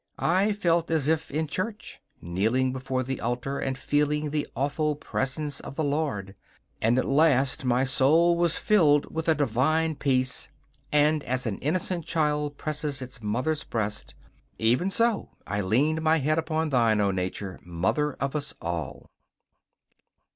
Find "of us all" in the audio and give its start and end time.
18.13-19.07